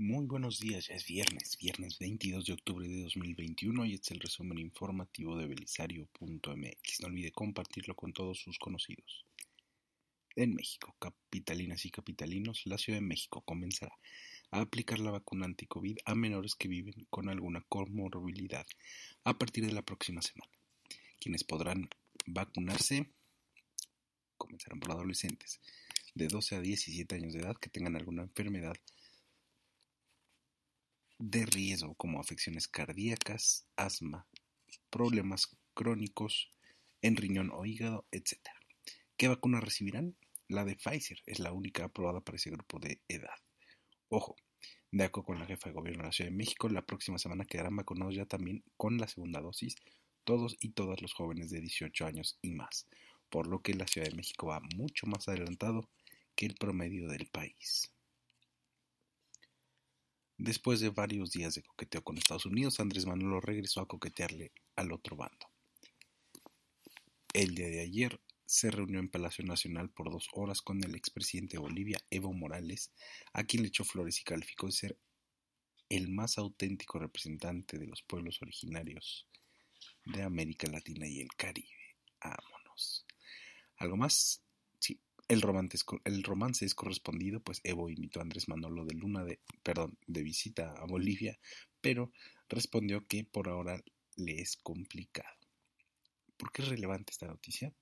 [0.00, 4.10] Muy buenos días, ya es viernes, viernes 22 de octubre de 2021 y este es
[4.12, 7.00] el resumen informativo de belisario.mx.
[7.00, 9.26] No olvide compartirlo con todos sus conocidos.
[10.36, 13.92] En México, capitalinas y capitalinos, la Ciudad de México comenzará
[14.52, 18.68] a aplicar la vacuna anti-COVID a menores que viven con alguna comorbilidad
[19.24, 20.52] a partir de la próxima semana.
[21.18, 21.90] Quienes podrán
[22.24, 23.10] vacunarse
[24.36, 25.58] comenzarán por adolescentes
[26.14, 28.76] de 12 a 17 años de edad que tengan alguna enfermedad
[31.18, 34.26] de riesgo como afecciones cardíacas, asma,
[34.90, 36.50] problemas crónicos
[37.02, 38.38] en riñón o hígado, etc.
[39.16, 40.16] ¿Qué vacuna recibirán?
[40.48, 43.38] La de Pfizer es la única aprobada para ese grupo de edad.
[44.08, 44.36] Ojo,
[44.90, 47.44] de acuerdo con la jefa de gobierno de la Ciudad de México, la próxima semana
[47.44, 49.76] quedarán vacunados ya también con la segunda dosis
[50.24, 52.86] todos y todas los jóvenes de 18 años y más,
[53.30, 55.88] por lo que la Ciudad de México va mucho más adelantado
[56.34, 57.90] que el promedio del país.
[60.38, 64.92] Después de varios días de coqueteo con Estados Unidos, Andrés Manuel regresó a coquetearle al
[64.92, 65.50] otro bando.
[67.34, 71.56] El día de ayer se reunió en Palacio Nacional por dos horas con el expresidente
[71.56, 72.92] de Bolivia, Evo Morales,
[73.32, 74.98] a quien le echó flores y calificó de ser
[75.88, 79.26] el más auténtico representante de los pueblos originarios
[80.04, 81.96] de América Latina y el Caribe.
[82.22, 83.04] Vámonos.
[83.76, 84.40] ¿Algo más?
[85.28, 88.94] Sí, el romance, es, el romance es correspondido, pues Evo invitó a Andrés Manolo de
[88.94, 91.38] Luna de, perdón, de visita a Bolivia,
[91.80, 92.12] pero
[92.48, 93.82] respondió que por ahora
[94.16, 95.36] le es complicado.
[96.36, 97.74] ¿Por qué es relevante esta noticia?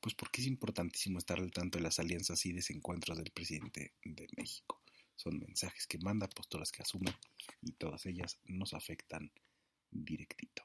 [0.00, 4.26] Pues porque es importantísimo estar al tanto de las alianzas y desencuentros del presidente de
[4.36, 4.82] México.
[5.16, 7.12] Son mensajes que manda, posturas que asume
[7.62, 9.32] y todas ellas nos afectan
[9.90, 10.57] directito.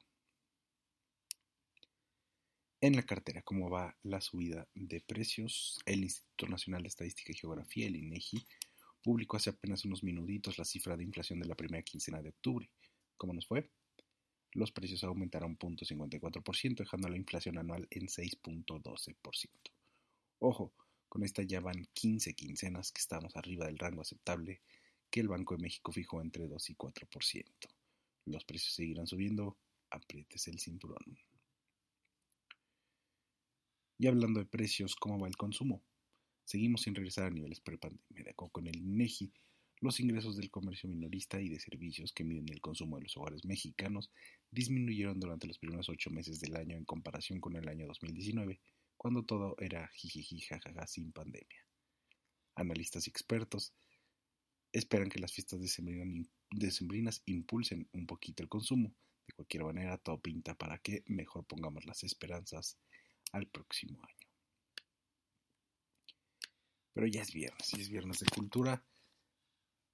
[2.83, 5.79] En la cartera, ¿cómo va la subida de precios?
[5.85, 8.45] El Instituto Nacional de Estadística y Geografía, el INEGI,
[9.01, 12.69] publicó hace apenas unos minutitos la cifra de inflación de la primera quincena de octubre.
[13.15, 13.69] ¿Cómo nos fue?
[14.51, 19.49] Los precios aumentaron 0.54%, dejando la inflación anual en 6.12%.
[20.39, 20.73] Ojo,
[21.07, 24.59] con esta ya van 15 quincenas que estamos arriba del rango aceptable
[25.09, 27.45] que el Banco de México fijó entre 2 y 4%.
[28.25, 29.57] Los precios seguirán subiendo,
[29.89, 31.17] aprietes el cinturón.
[33.97, 35.83] Y hablando de precios, ¿cómo va el consumo?
[36.45, 38.33] Seguimos sin regresar a niveles prepandemia.
[38.35, 39.31] Con el INEGI,
[39.79, 43.45] los ingresos del comercio minorista y de servicios que miden el consumo de los hogares
[43.45, 44.11] mexicanos
[44.51, 48.59] disminuyeron durante los primeros ocho meses del año en comparación con el año 2019,
[48.97, 51.67] cuando todo era jijiji jajaja sin pandemia.
[52.55, 53.73] Analistas y expertos
[54.71, 58.93] esperan que las fiestas decembrinas impulsen un poquito el consumo.
[59.27, 62.77] De cualquier manera, todo pinta para que mejor pongamos las esperanzas
[63.33, 64.27] al próximo año.
[66.93, 68.85] Pero ya es viernes, y es viernes de cultura.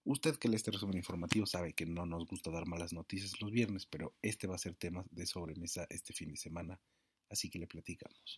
[0.04, 3.52] Usted que lee este resumen informativo sabe que no nos gusta dar malas noticias los
[3.52, 6.80] viernes, pero este va a ser tema de sobremesa este fin de semana,
[7.30, 8.38] así que le platicamos.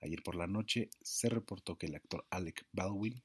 [0.00, 3.20] Ayer por la noche se reportó que el actor Alec Baldwin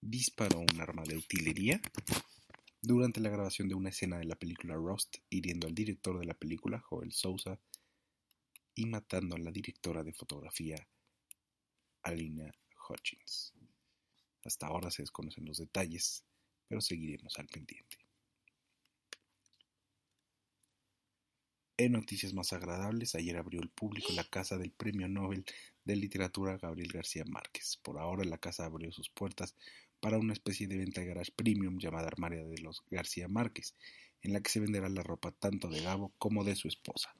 [0.00, 1.80] disparó un arma de utilería
[2.80, 6.34] durante la grabación de una escena de la película Rust, hiriendo al director de la
[6.34, 7.58] película, Joel Sousa,
[8.78, 10.86] y matando a la directora de fotografía,
[12.02, 12.48] Alina
[12.88, 13.52] Hutchins.
[14.44, 16.22] Hasta ahora se desconocen los detalles,
[16.68, 17.98] pero seguiremos al pendiente.
[21.76, 25.44] En noticias más agradables, ayer abrió el público la casa del Premio Nobel
[25.84, 27.78] de Literatura Gabriel García Márquez.
[27.82, 29.56] Por ahora la casa abrió sus puertas
[29.98, 33.74] para una especie de venta de garage premium llamada Armaria de los García Márquez,
[34.22, 37.12] en la que se venderá la ropa tanto de Gabo como de su esposa,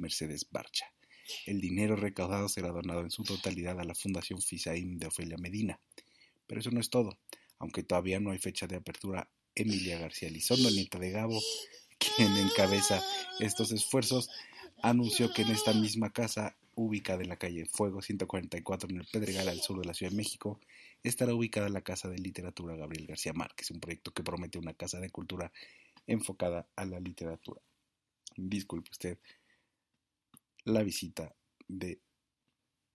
[0.00, 0.86] Mercedes Barcha.
[1.46, 5.80] El dinero recaudado será donado en su totalidad a la Fundación FISAIM de Ofelia Medina.
[6.46, 7.18] Pero eso no es todo.
[7.58, 11.40] Aunque todavía no hay fecha de apertura, Emilia García Lizondo, nieta de Gabo,
[11.98, 13.02] quien encabeza
[13.38, 14.30] estos esfuerzos,
[14.82, 19.48] anunció que en esta misma casa, ubicada en la calle Fuego 144 en el Pedregal
[19.48, 20.58] al sur de la Ciudad de México,
[21.02, 24.98] estará ubicada la Casa de Literatura Gabriel García Márquez, un proyecto que promete una casa
[24.98, 25.52] de cultura
[26.06, 27.60] enfocada a la literatura.
[28.36, 29.18] Disculpe usted
[30.64, 31.34] la visita
[31.66, 32.00] de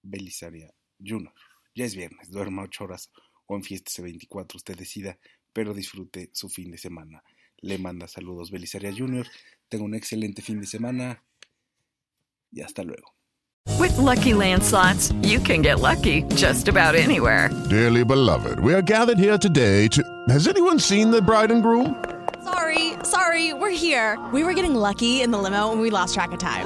[0.01, 1.33] Belisaria Junior.
[1.73, 3.11] Ya es viernes, duerma 8 horas
[3.47, 5.17] o en fiesta 24, usted decida,
[5.51, 7.23] pero disfrute su fin de semana.
[7.57, 9.27] Le manda saludos Belisaria Jr.
[9.67, 11.23] Tenga un excelente fin de semana
[12.51, 13.15] y hasta luego.
[13.79, 17.49] With Lucky Land slots, you can get lucky just about anywhere.
[17.69, 20.03] Dearly beloved, we are gathered here today to.
[20.29, 22.03] Has anyone seen the bride and groom?
[22.43, 24.19] Sorry, sorry, we're here.
[24.31, 26.65] We were getting lucky in the limo and we lost track of time.